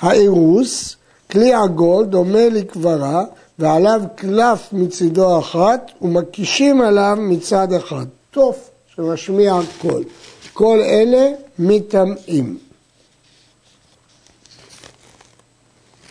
האירוס, 0.00 0.96
כלי 1.30 1.52
עגול 1.54 2.04
דומה 2.04 2.48
לקברה 2.48 3.24
ועליו 3.58 4.02
קלף 4.16 4.68
מצידו 4.72 5.38
אחת 5.38 5.90
ומקישים 6.02 6.80
עליו 6.80 7.16
מצד 7.20 7.72
אחד. 7.72 8.06
תוף 8.32 8.70
שמשמיע 8.94 9.54
קול. 9.80 10.04
כל 10.52 10.80
אלה 10.80 11.28
מטמאים. 11.58 12.58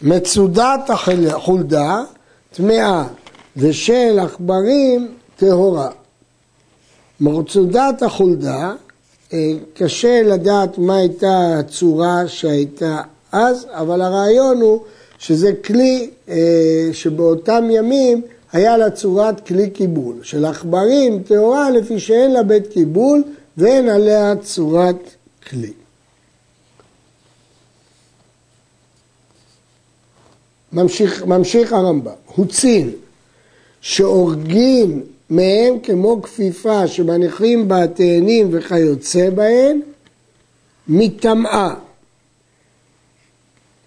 מצודת 0.02 0.90
החולדה 0.90 2.04
טמאה 2.54 3.04
ושל 3.58 4.20
עכברים 4.20 5.18
טהורה. 5.36 5.90
מצודת 7.20 8.02
החולדה, 8.02 8.74
אה, 9.34 9.54
קשה 9.74 10.22
לדעת 10.24 10.78
מה 10.78 10.98
הייתה 10.98 11.60
הצורה 11.60 12.28
שהייתה 12.28 13.02
אז, 13.32 13.68
אבל 13.70 14.02
הרעיון 14.02 14.62
הוא 14.62 14.82
שזה 15.18 15.54
כלי 15.66 16.10
אה, 16.30 16.90
שבאותם 16.94 17.64
ימים 17.72 18.22
היה 18.54 18.78
לה 18.78 18.92
צורת 18.92 19.48
כלי 19.48 19.70
קיבול. 19.70 20.16
של 20.24 20.46
עכברים 20.46 21.24
טהורה 21.24 21.70
לפי 21.70 22.00
שאין 22.00 22.32
לה 22.32 22.44
בית 22.44 22.68
קיבול 22.68 23.24
ואין 23.58 23.90
עליה 23.90 24.36
צורת 24.36 25.16
כלי. 25.50 25.74
ממשיך, 30.74 31.24
ממשיך 31.24 31.74
הרמב"ם, 31.74 32.12
הוצין 32.36 32.92
שהורגים 33.82 35.04
מהם 35.30 35.80
כמו 35.84 36.22
כפיפה 36.22 36.88
שמניחים 36.88 37.68
בה 37.68 37.88
תאנים 37.88 38.48
וכיוצא 38.52 39.30
בהם, 39.30 39.82
מטמאה. 40.88 41.74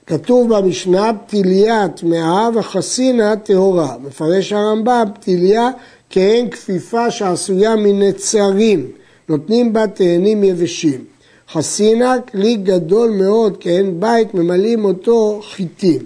כתוב 0.07 0.55
במשנה 0.55 1.11
פתיליה 1.27 1.89
טמאה 1.89 2.49
וחסינה 2.55 3.37
טהורה. 3.37 3.97
מפרש 4.03 4.53
הרמב"ם 4.53 5.05
פתיליה 5.15 5.71
כהן 6.11 6.51
כפיפה 6.51 7.11
שעשויה 7.11 7.77
מנצרים, 7.77 8.91
נותנים 9.29 9.73
בה 9.73 9.87
תאנים 9.87 10.45
יבשים. 10.45 11.05
חסינה 11.53 12.21
כלי 12.21 12.57
גדול 12.57 13.11
מאוד, 13.11 13.57
כי 13.57 13.71
אין 13.71 14.01
בית, 14.01 14.35
ממלאים 14.35 14.85
אותו 14.85 15.41
חיטים. 15.51 16.01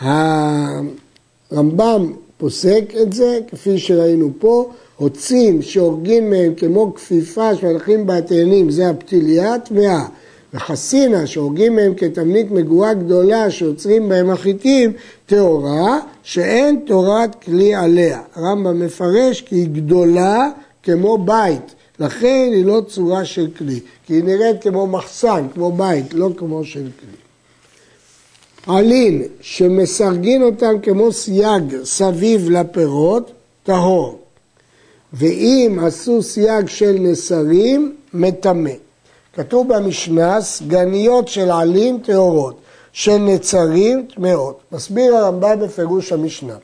הרמב"ם 0.00 0.92
פוסק 2.38 2.84
את 3.02 3.12
זה, 3.12 3.38
כפי 3.48 3.78
שראינו 3.78 4.30
פה, 4.38 4.70
הוצאים 4.96 5.62
שהורגים 5.62 6.30
מהם 6.30 6.54
כמו 6.54 6.94
כפיפה 6.94 7.56
שמלכים 7.56 8.06
בה 8.06 8.20
תאנים, 8.20 8.70
זה 8.70 8.90
הפתיליה, 8.90 9.58
טמאה. 9.58 10.04
וחסינה 10.54 11.26
שאורגים 11.26 11.76
מהם 11.76 11.94
כתבנית 11.94 12.50
מגועה 12.50 12.94
גדולה 12.94 13.50
שאוצרים 13.50 14.08
בהם 14.08 14.30
החיטים, 14.30 14.92
טהורה, 15.26 15.98
שאין 16.22 16.80
תורת 16.86 17.34
כלי 17.44 17.74
עליה. 17.74 18.20
הרמב"ם 18.34 18.80
מפרש 18.80 19.40
כי 19.40 19.54
היא 19.54 19.68
גדולה 19.72 20.50
כמו 20.82 21.18
בית, 21.18 21.74
לכן 21.98 22.50
היא 22.52 22.64
לא 22.64 22.82
צורה 22.88 23.24
של 23.24 23.48
כלי, 23.58 23.80
כי 24.06 24.14
היא 24.14 24.24
נראית 24.24 24.62
כמו 24.62 24.86
מחסן, 24.86 25.46
כמו 25.54 25.72
בית, 25.72 26.14
לא 26.14 26.30
כמו 26.36 26.64
של 26.64 26.88
כלי. 27.00 27.22
עלין 28.66 29.22
שמסרגין 29.40 30.42
אותם 30.42 30.74
כמו 30.82 31.12
סייג 31.12 31.84
סביב 31.84 32.50
לפירות, 32.50 33.32
טהור. 33.62 34.18
ואם 35.12 35.78
עשו 35.82 36.22
סייג 36.22 36.68
של 36.68 36.96
נסרים, 37.00 37.94
מטמא. 38.14 38.70
כתוב 39.34 39.74
במשנה, 39.74 40.40
סגניות 40.40 41.28
של 41.28 41.50
עלים 41.50 41.98
טהורות, 41.98 42.54
של 42.92 43.16
נצרים 43.16 44.06
טמאות. 44.14 44.60
מסביר 44.72 45.16
הרמב"ם 45.16 45.60
בפירוש 45.60 46.12
המשנה. 46.12 46.54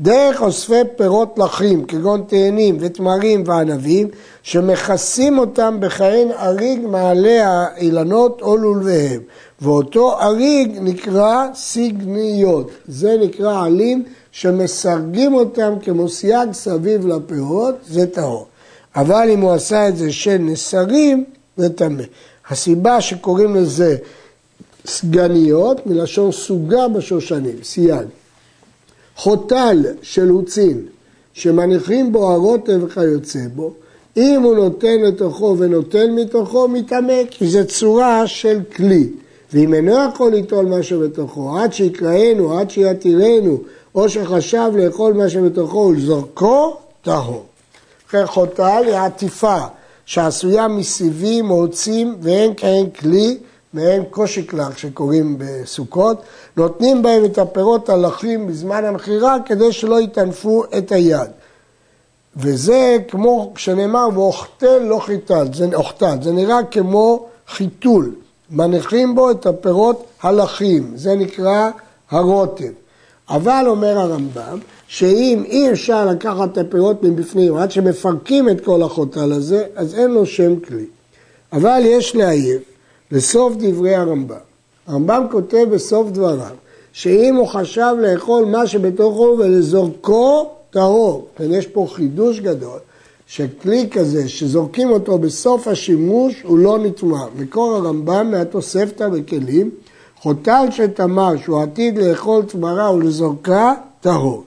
דרך 0.00 0.42
אוספי 0.42 0.80
פירות 0.96 1.38
לחים, 1.38 1.84
כגון 1.84 2.24
תאנים 2.26 2.76
ותמרים 2.80 3.42
וענבים, 3.46 4.08
שמכסים 4.42 5.38
אותם 5.38 5.76
בכהן 5.80 6.28
אריג 6.38 6.86
מעלה 6.86 7.46
האילנות 7.46 8.42
או 8.42 8.56
לולביהם. 8.56 9.20
ואותו 9.60 10.20
אריג 10.20 10.78
נקרא 10.80 11.46
סגניות. 11.54 12.70
זה 12.88 13.16
נקרא 13.20 13.64
עלים 13.64 14.04
שמסרגים 14.32 15.34
אותם 15.34 15.74
כמו 15.82 16.08
סייג 16.08 16.52
סביב 16.52 17.06
לפירות, 17.06 17.74
זה 17.88 18.06
טהור. 18.06 18.46
אבל 18.96 19.30
אם 19.30 19.40
הוא 19.40 19.52
עשה 19.52 19.88
את 19.88 19.96
זה 19.96 20.12
של 20.12 20.36
נסרים, 20.38 21.24
זה 21.58 21.68
טמא. 21.68 22.02
הסיבה 22.50 23.00
שקוראים 23.00 23.54
לזה 23.54 23.96
סגניות, 24.86 25.86
מלשון 25.86 26.32
סוגה 26.32 26.88
בשושנים, 26.88 27.56
סייג. 27.62 28.06
חוטל 29.16 29.84
של 30.02 30.28
הוצין, 30.28 30.86
שמניחים 31.32 32.12
בו 32.12 32.32
הרוטב 32.32 32.80
וכיוצא 32.82 33.40
בו, 33.54 33.72
אם 34.16 34.42
הוא 34.42 34.54
נותן 34.54 35.00
לתוכו 35.00 35.56
ונותן 35.58 36.10
מתוכו, 36.10 36.68
מתעמק, 36.68 37.26
כי 37.30 37.46
זו 37.46 37.66
צורה 37.66 38.26
של 38.26 38.60
כלי. 38.76 39.08
ואם 39.52 39.74
אינו 39.74 39.94
יכול 40.08 40.32
ליטול 40.32 40.66
משהו 40.66 41.00
בתוכו, 41.00 41.58
עד 41.58 41.72
שיקראנו, 41.72 42.58
עד 42.58 42.70
שיתירנו, 42.70 43.58
או 43.94 44.08
שחשב 44.08 44.70
לאכול 44.74 45.12
משהו 45.12 45.44
בתוכו 45.44 45.78
ולזורקו, 45.78 46.76
טהור. 47.02 47.44
אחרי 48.08 48.26
חוטל 48.26 48.82
היא 48.86 48.94
עטיפה 48.94 49.58
שעשויה 50.08 50.68
מסיבים 50.68 51.50
או 51.50 51.64
עצים 51.64 52.16
ואין 52.20 52.52
כהן 52.56 52.90
כלי, 52.90 53.38
מעין 53.72 54.04
קושיקלח 54.10 54.78
שקוראים 54.78 55.36
בסוכות, 55.38 56.22
נותנים 56.56 57.02
בהם 57.02 57.24
את 57.24 57.38
הפירות 57.38 57.88
הלכים 57.88 58.46
בזמן 58.46 58.84
המכירה 58.84 59.36
כדי 59.44 59.72
שלא 59.72 60.00
יטנפו 60.00 60.64
את 60.78 60.92
היד. 60.92 61.30
וזה 62.36 62.96
כמו 63.08 63.52
שנאמר, 63.56 64.08
ואוכתל 64.14 64.78
לא 64.78 64.98
חיטל, 64.98 65.46
זה 65.52 65.66
אוכתל, 65.74 66.16
זה 66.22 66.32
נראה 66.32 66.64
כמו 66.70 67.26
חיתול. 67.48 68.14
מניחים 68.50 69.14
בו 69.14 69.30
את 69.30 69.46
הפירות 69.46 70.06
הלכים, 70.22 70.92
זה 70.94 71.14
נקרא 71.14 71.70
הרוטב. 72.10 72.72
אבל 73.30 73.64
אומר 73.66 73.98
הרמב"ם, 73.98 74.58
שאם 74.88 75.42
אי 75.46 75.72
אפשר 75.72 76.06
לקחת 76.06 76.52
את 76.52 76.58
הפירות 76.58 77.02
מבפנים 77.02 77.56
עד 77.56 77.70
שמפרקים 77.70 78.48
את 78.48 78.64
כל 78.64 78.82
החוטל 78.82 79.32
הזה, 79.32 79.64
אז 79.76 79.94
אין 79.94 80.10
לו 80.10 80.26
שם 80.26 80.60
כלי. 80.60 80.84
אבל 81.52 81.80
יש 81.84 82.16
להעיר, 82.16 82.58
לסוף 83.12 83.54
דברי 83.58 83.94
הרמב"ם, 83.94 84.36
הרמב"ם 84.86 85.26
כותב 85.30 85.66
בסוף 85.70 86.10
דבריו, 86.10 86.54
שאם 86.92 87.34
הוא 87.34 87.46
חשב 87.46 87.94
לאכול 88.00 88.44
מה 88.44 88.66
שבתוכו 88.66 89.36
ולזורקו, 89.38 90.50
טהור. 90.70 91.28
כן, 91.36 91.52
יש 91.52 91.66
פה 91.66 91.86
חידוש 91.92 92.40
גדול, 92.40 92.78
שכלי 93.26 93.88
כזה 93.90 94.28
שזורקים 94.28 94.90
אותו 94.90 95.18
בסוף 95.18 95.68
השימוש 95.68 96.42
הוא 96.42 96.58
לא 96.58 96.78
נטמע. 96.78 97.24
מקור 97.36 97.74
הרמב"ם 97.74 98.30
מהתוספתא 98.30 99.08
בכלים, 99.08 99.70
חוטל 100.20 100.66
שתמר 100.70 101.36
שהוא 101.44 101.62
עתיד 101.62 101.98
לאכול 101.98 102.42
תמרה 102.42 102.94
ולזורקה, 102.94 103.74
טהור. 104.00 104.44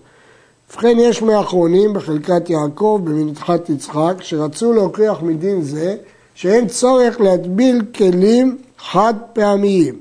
ובכן 0.72 0.98
יש 1.00 1.22
מאחרונים 1.22 1.94
בחלקת 1.94 2.50
יעקב 2.50 3.02
במנתחת 3.04 3.70
יצחק 3.70 4.14
שרצו 4.20 4.74
להוכיח 4.74 5.22
מדין 5.22 5.62
זה 5.62 5.96
שאין 6.36 6.68
צורך 6.68 7.22
להטביל 7.22 7.82
כלים 7.96 8.58
חד 8.78 9.14
פעמיים. 9.34 10.00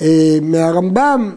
אה, 0.00 0.38
מהרמב"ם 0.42 1.34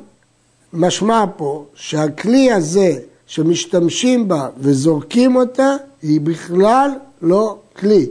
משמע 0.73 1.25
פה 1.37 1.65
שהכלי 1.73 2.51
הזה 2.51 2.95
שמשתמשים 3.27 4.27
בה 4.27 4.49
וזורקים 4.57 5.35
אותה 5.35 5.75
היא 6.01 6.21
בכלל 6.21 6.91
לא 7.21 7.57
כלי. 7.79 8.09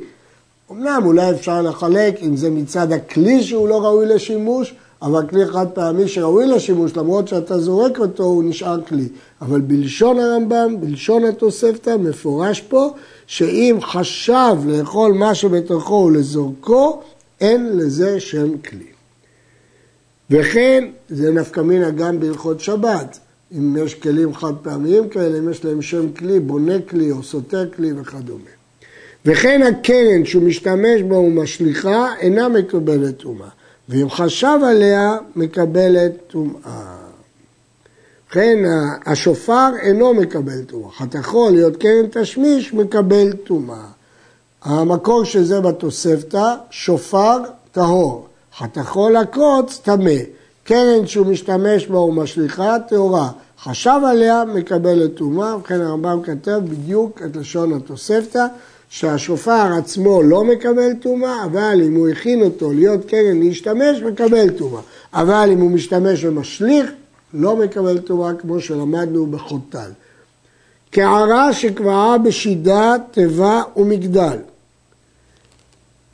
אמנם 0.70 1.03
אולי 1.05 1.31
אפשר 1.31 1.62
לחלק 1.62 2.18
אם 2.23 2.37
זה 2.37 2.51
מצד 2.51 2.92
הכלי 2.92 3.42
שהוא 3.42 3.68
לא 3.68 3.85
ראוי 3.85 4.07
לשימוש, 4.07 4.75
אבל 5.03 5.27
כלי 5.29 5.47
חד 5.47 5.67
פעמי 5.75 6.09
שראוי 6.09 6.47
לשימוש, 6.47 6.97
למרות 6.97 7.29
שאתה 7.29 7.59
זורק 7.59 7.99
אותו, 7.99 8.25
הוא 8.25 8.45
נשאר 8.45 8.81
כלי. 8.83 9.09
אבל 9.41 9.61
בלשון 9.61 10.19
הרמב"ם, 10.19 10.81
בלשון 10.81 11.25
התוספתא, 11.25 11.97
מפורש 11.97 12.61
פה, 12.61 12.91
שאם 13.27 13.79
חשב 13.83 14.57
לאכול 14.67 15.13
מה 15.13 15.35
שבתוכו 15.35 15.95
ולזורקו, 15.95 17.01
אין 17.41 17.77
לזה 17.77 18.21
שם 18.21 18.59
כלי. 18.59 18.87
וכן, 20.31 20.85
זה 21.09 21.31
נפקא 21.31 21.61
מינה 21.61 21.91
גם 21.91 22.21
בהלכות 22.21 22.61
שבת. 22.61 23.19
אם 23.59 23.77
יש 23.85 23.95
כלים 23.95 24.35
חד 24.35 24.53
פעמיים 24.63 25.09
כאלה, 25.09 25.39
אם 25.39 25.51
יש 25.51 25.65
להם 25.65 25.83
שם 25.83 26.13
כלי, 26.13 26.41
בונה 26.41 26.81
כלי 26.89 27.11
או 27.11 27.23
סותר 27.23 27.71
כלי 27.77 27.93
וכדומה. 27.97 28.51
וכן 29.27 29.63
הקרן 29.63 30.25
שהוא 30.25 30.43
משתמש 30.43 31.03
בו 31.09 31.15
ומשליכה 31.15 32.15
אינה 32.21 32.49
מקבלת 32.49 33.17
טומאה. 33.17 33.49
ואם 33.90 34.11
חשב 34.11 34.59
עליה, 34.66 35.16
מקבלת 35.37 36.12
טומאה. 36.26 36.96
וכן 38.29 38.59
השופר 39.07 39.68
אינו 39.83 40.14
מקבל 40.14 40.62
טומאה. 40.66 40.90
חתכו 40.90 41.50
להיות 41.50 41.76
קרן 41.76 42.07
תשמיש, 42.11 42.74
מקבל 42.74 43.33
טומאה. 43.33 43.85
המקור 44.62 45.24
של 45.24 45.44
זה 45.44 45.61
בתוספתא, 45.61 46.55
שופר 46.70 47.38
טהור. 47.72 48.26
חתכו 48.59 49.11
לקרוץ, 49.11 49.81
טמא. 49.83 50.20
קרן 50.64 51.07
שהוא 51.07 51.26
משתמש 51.26 51.87
בה 51.87 51.98
ומשליכה, 51.98 52.76
טהורה. 52.88 53.31
חשב 53.62 54.00
עליה, 54.07 54.44
מקבלת 54.44 55.14
טומאה. 55.14 55.57
ובכן 55.57 55.81
הרמב"ם 55.81 56.22
כתב 56.22 56.61
בדיוק 56.64 57.22
את 57.24 57.37
לשון 57.37 57.72
התוספתא. 57.72 58.46
שהשופר 58.90 59.72
עצמו 59.79 60.22
לא 60.22 60.44
מקבל 60.44 60.92
טומאה, 61.00 61.44
אבל 61.44 61.81
אם 61.87 61.94
הוא 61.94 62.09
הכין 62.09 62.42
אותו 62.42 62.72
להיות 62.72 63.05
קרן 63.05 63.40
להשתמש, 63.40 64.03
מקבל 64.03 64.50
טומאה. 64.50 64.81
אבל 65.14 65.48
אם 65.53 65.61
הוא 65.61 65.70
משתמש 65.70 66.24
ומשליך, 66.24 66.90
לא 67.35 67.57
מקבל 67.57 67.98
טומאה 67.98 68.35
כמו 68.35 68.61
שלמדנו 68.61 69.26
בחוטל. 69.26 69.90
קערה 70.90 71.53
שקבעה 71.53 72.18
בשידה, 72.18 72.94
תיבה 73.11 73.62
ומגדל. 73.76 74.38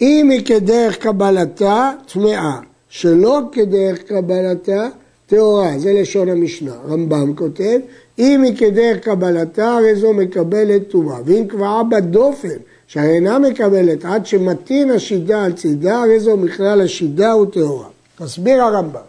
אם 0.00 0.30
היא 0.30 0.46
כדרך 0.46 0.96
קבלתה, 0.96 1.92
טמאה. 2.12 2.58
שלא 2.88 3.40
כדרך 3.52 4.02
קבלתה, 4.02 4.88
טהורה. 5.26 5.78
זה 5.78 5.92
לשון 5.92 6.28
המשנה. 6.28 6.72
רמב"ם 6.88 7.34
כותב, 7.34 7.78
אם 8.18 8.42
היא 8.42 8.56
כדרך 8.56 8.98
קבלתה, 8.98 9.76
הרי 9.76 9.96
זו 9.96 10.12
מקבלת 10.12 10.88
טומאה. 10.88 11.18
ואם 11.24 11.44
קבעה 11.48 11.82
בדופן, 11.82 12.56
שהרי 12.86 13.14
אינה 13.14 13.38
מקבלת 13.38 14.04
עד 14.04 14.26
שמתין 14.26 14.90
השידה 14.90 15.44
על 15.44 15.52
צידה, 15.52 16.02
הרי 16.02 16.20
זו 16.20 16.36
מכלל 16.36 16.80
השידה 16.80 17.36
וטהורה. 17.36 17.86
תסביר 18.18 18.62
הרמב"ם. 18.62 19.00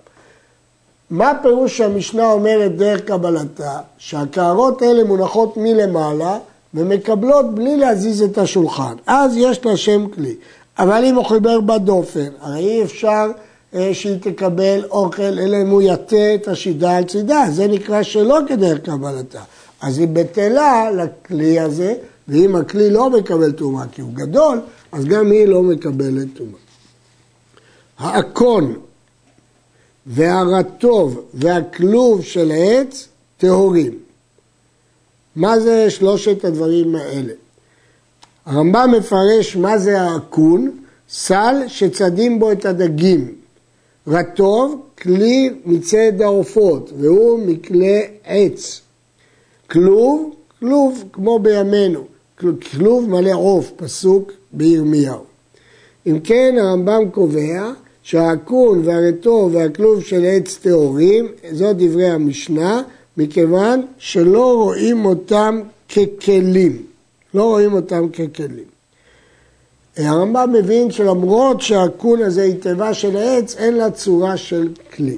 מה 1.10 1.34
פירוש 1.42 1.78
שהמשנה 1.78 2.32
אומרת 2.32 2.76
דרך 2.76 3.02
קבלתה? 3.02 3.80
שהקערות 3.98 4.82
האלה 4.82 5.04
מונחות 5.04 5.58
מלמעלה 5.58 6.38
ומקבלות 6.74 7.56
בלי 7.56 7.78
להזיז 7.78 8.22
את 8.22 8.38
השולחן. 8.38 8.94
אז 9.08 9.38
יש 9.38 9.66
לה 9.66 9.78
שם 9.78 10.08
כלי. 10.08 10.36
אבל 10.80 11.06
אם 11.06 11.16
הוא 11.16 11.26
חיבר 11.26 11.60
בדופן, 11.60 12.28
הרי 12.42 12.60
אי 12.60 12.84
אפשר 12.84 13.32
שהיא 13.74 14.20
תקבל 14.22 14.86
אוכל, 14.92 15.22
אלא 15.22 15.58
אם 15.62 15.70
הוא 15.70 15.82
יטה 15.82 16.36
את 16.36 16.48
השידה 16.48 16.98
על 16.98 17.04
צידה, 17.04 17.46
זה 17.52 17.68
נקרא 17.68 18.04
שלא 18.04 18.40
כדרך 18.48 18.80
קבלתה. 18.80 19.42
אז 19.82 19.98
היא 19.98 20.08
בטלה 20.08 20.92
לכלי 20.92 21.60
הזה, 21.60 21.94
ואם 22.28 22.56
הכלי 22.56 22.90
לא 22.90 23.10
מקבל 23.10 23.52
טומאה 23.52 23.88
כי 23.92 24.02
הוא 24.02 24.14
גדול, 24.14 24.62
אז 24.92 25.06
גם 25.06 25.32
היא 25.32 25.46
לא 25.46 25.64
מקבלת 25.64 26.28
טומאה. 26.34 26.60
האקון 27.98 28.76
והרטוב 30.06 31.22
והכלוב 31.34 32.24
של 32.24 32.52
העץ 32.52 33.08
טהורים. 33.38 33.98
מה 35.36 35.60
זה 35.60 35.90
שלושת 35.90 36.46
הדברים 36.46 36.96
האלה? 36.96 37.34
הרמב"ם 38.46 38.92
מפרש 38.98 39.56
מה 39.56 39.78
זה 39.78 40.02
האקון, 40.02 40.72
סל 41.10 41.56
שצדים 41.68 42.40
בו 42.40 42.52
את 42.52 42.66
הדגים. 42.66 43.36
רטוב, 44.08 44.82
כלי 45.02 45.50
מצד 45.66 46.22
העופות, 46.22 46.92
והוא 47.00 47.40
מכלי 47.40 48.02
עץ. 48.26 48.82
כלוב, 49.72 50.36
כלוב 50.60 51.04
כמו 51.14 51.40
בימינו, 51.40 52.04
כלוב 52.72 53.10
מלא 53.10 53.34
עוף, 53.34 53.72
פסוק 53.76 54.32
בירמיהו. 54.52 55.24
אם 56.08 56.20
כן 56.20 56.56
הרמב"ם 56.60 57.10
קובע 57.12 57.72
שהאקון 58.04 58.82
והרטוב 58.86 59.56
והכלוב 59.56 60.04
של 60.04 60.26
עץ 60.26 60.58
טהורים, 60.62 61.28
זאת 61.52 61.78
דברי 61.78 62.10
המשנה, 62.10 62.82
מכיוון 63.18 63.86
שלא 63.98 64.54
רואים 64.56 65.06
אותם 65.06 65.62
ככלים. 65.90 66.84
לא 67.34 67.44
רואים 67.44 67.74
אותם 67.74 68.10
ככלים. 68.10 68.77
הרמב"ם 70.06 70.54
מבין 70.54 70.92
שלמרות 70.92 71.62
שהאקון 71.62 72.22
הזה 72.22 72.44
היא 72.44 72.56
תיבה 72.62 72.94
של 72.94 73.18
העץ, 73.18 73.56
אין 73.58 73.74
לה 73.74 73.92
צורה 73.92 74.38
של 74.38 74.70
כלי. 74.96 75.18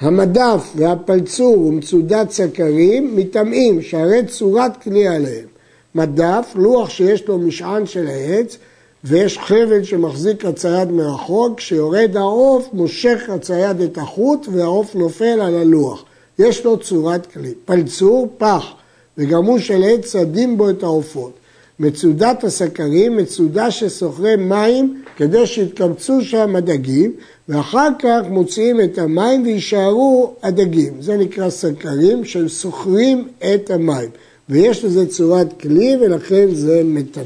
המדף 0.00 0.72
והפלצור 0.76 1.58
ומצודת 1.58 2.30
סכרים 2.30 3.16
מטמאים 3.16 3.82
שהרי 3.82 4.26
צורת 4.26 4.82
כלי 4.82 5.08
עליהם. 5.08 5.46
מדף, 5.94 6.52
לוח 6.54 6.90
שיש 6.90 7.28
לו 7.28 7.38
משען 7.38 7.86
של 7.86 8.06
העץ, 8.06 8.56
ויש 9.04 9.38
חבל 9.38 9.84
שמחזיק 9.84 10.44
הצייד 10.44 10.90
מרחוק, 10.90 11.58
כשיורד 11.58 12.16
העוף 12.16 12.68
מושך 12.72 13.22
הצייד 13.28 13.80
את 13.80 13.98
החוט 13.98 14.46
והעוף 14.52 14.94
נופל 14.94 15.40
על 15.40 15.54
הלוח. 15.54 16.04
יש 16.38 16.64
לו 16.64 16.78
צורת 16.78 17.26
כלי. 17.26 17.54
פלצור, 17.64 18.28
פח, 18.38 18.66
וגם 19.18 19.44
הוא 19.44 19.58
של 19.58 19.82
עץ 19.84 20.06
צדים 20.06 20.58
בו 20.58 20.70
את 20.70 20.82
העופות. 20.82 21.32
מצודת 21.80 22.44
הסכרים, 22.44 23.16
מצודה 23.16 23.70
שסוחרי 23.70 24.36
מים 24.36 25.02
כדי 25.16 25.46
שיתקבצו 25.46 26.22
שם 26.22 26.56
הדגים, 26.56 27.12
ואחר 27.48 27.88
כך 27.98 28.20
מוציאים 28.30 28.80
את 28.80 28.98
המים 28.98 29.42
ויישארו 29.42 30.34
הדגים. 30.42 30.92
זה 31.00 31.16
נקרא 31.16 31.50
סכרים 31.50 32.24
שסוחרים 32.24 33.28
את 33.54 33.70
המים, 33.70 34.10
ויש 34.48 34.84
לזה 34.84 35.06
צורת 35.06 35.60
כלי 35.60 35.96
ולכן 36.00 36.46
זה 36.52 36.82
מטמא. 36.84 37.24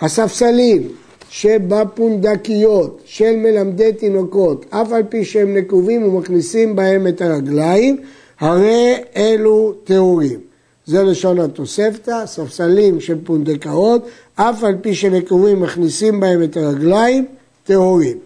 הספסלים 0.00 0.88
שבפונדקיות 1.30 3.02
של 3.04 3.36
מלמדי 3.36 3.92
תינוקות, 3.92 4.66
אף 4.70 4.92
על 4.92 5.02
פי 5.08 5.24
שהם 5.24 5.56
נקובים 5.56 6.02
ומכניסים 6.02 6.76
בהם 6.76 7.06
את 7.06 7.22
הרגליים, 7.22 7.96
הרי 8.40 8.94
אלו 9.16 9.74
טהורים. 9.84 10.53
זה 10.86 11.02
לשון 11.02 11.38
התוספתא, 11.40 12.26
ספסלים 12.26 13.00
של 13.00 13.24
פונדקאות, 13.24 14.06
אף 14.34 14.64
על 14.64 14.74
פי 14.80 14.94
שנקובים 14.94 15.60
מכניסים 15.60 16.20
בהם 16.20 16.42
את 16.42 16.56
הרגליים, 16.56 17.26
טהורים. 17.64 18.18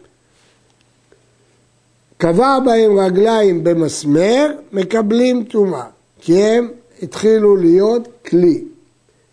קבע 2.16 2.58
בהם 2.64 2.98
רגליים 2.98 3.64
במסמר, 3.64 4.52
מקבלים 4.72 5.44
טומאה, 5.44 5.84
כי 6.20 6.42
הם 6.42 6.68
התחילו 7.02 7.56
להיות 7.56 8.08
כלי. 8.26 8.64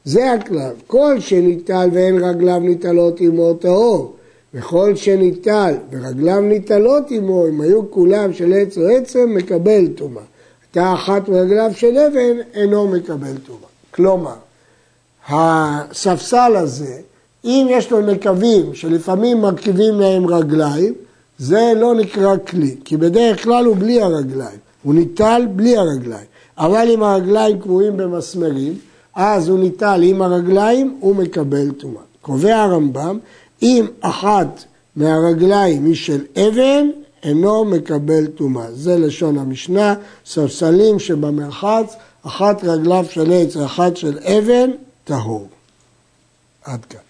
זה 0.06 0.32
הכלל. 0.32 0.72
כל 0.88 1.20
שניטל 1.20 1.90
ואין 1.94 2.24
רגליו 2.24 2.60
ניטלות 2.60 3.22
עמו 3.22 3.54
טהור, 3.54 4.16
וכל 4.54 4.96
שניטל 4.96 5.74
ורגליו 5.92 6.42
ניטלות 6.42 7.12
עמו, 7.12 7.48
אם 7.48 7.62
היו 7.62 7.92
כולם 7.92 8.34
של 8.34 8.54
עץ 8.54 8.78
או 8.78 8.88
עצם, 8.88 9.36
מקבל 9.36 9.88
טומאה. 9.88 10.24
הייתה 10.78 10.94
אחת 10.94 11.30
מרגליו 11.30 11.72
של 11.76 11.98
אבן, 11.98 12.42
אינו 12.54 12.88
מקבל 12.88 13.38
טומאה. 13.46 13.70
כלומר, 13.92 14.36
הספסל 15.30 16.56
הזה, 16.56 16.98
אם 17.46 17.68
יש 17.70 17.92
לו 17.92 18.02
נקבים 18.02 18.76
שלפעמים 18.76 19.42
מרכיבים 19.42 20.00
להם 20.00 20.28
רגליים, 20.28 20.94
זה 21.38 21.72
לא 21.76 21.96
נקרא 21.96 22.38
כלי, 22.48 22.76
כי 22.86 22.98
בדרך 22.98 23.44
כלל 23.44 23.66
הוא 23.66 23.76
בלי 23.76 24.02
הרגליים, 24.02 24.60
הוא 24.84 24.94
ניטל 24.94 25.48
בלי 25.56 25.78
הרגליים. 25.78 26.26
אבל 26.58 26.88
אם 26.90 27.04
הרגליים 27.04 27.60
קבועים 27.60 27.98
במסמרים, 27.98 28.74
אז 29.16 29.50
הוא 29.50 29.60
ניטל 29.60 30.02
עם 30.04 30.22
הרגליים, 30.22 30.98
הוא 31.00 31.16
מקבל 31.16 31.72
טומאה. 31.72 32.02
קובע 32.22 32.56
הרמב"ם, 32.56 33.20
אם 33.62 33.86
אחת 34.02 34.64
מהרגליים 34.96 35.86
היא 35.86 35.96
של 35.96 36.22
אבן, 36.38 36.88
אינו 37.26 37.66
מקבל 37.66 38.28
טומאה. 38.28 38.72
זה 38.72 38.98
לשון 38.98 39.38
המשנה, 39.38 39.96
ספסלים 40.26 41.00
שבמרחץ, 41.00 41.96
אחת 42.24 42.64
רגליו 42.64 43.06
של 43.10 43.32
עץ 43.34 43.56
ואחת 43.56 43.98
של 43.98 44.20
אבן, 44.20 44.72
טהור. 45.04 45.48
עד 46.64 46.86
כאן. 46.86 47.05